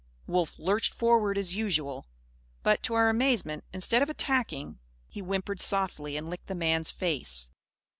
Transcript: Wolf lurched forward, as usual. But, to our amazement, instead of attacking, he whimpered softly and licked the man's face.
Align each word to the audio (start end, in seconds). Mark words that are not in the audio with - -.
Wolf 0.25 0.57
lurched 0.57 0.95
forward, 0.95 1.37
as 1.37 1.55
usual. 1.55 2.07
But, 2.63 2.81
to 2.81 2.95
our 2.95 3.07
amazement, 3.07 3.65
instead 3.71 4.01
of 4.01 4.09
attacking, 4.09 4.79
he 5.07 5.19
whimpered 5.21 5.59
softly 5.61 6.17
and 6.17 6.27
licked 6.27 6.47
the 6.47 6.55
man's 6.55 6.89
face. 6.89 7.51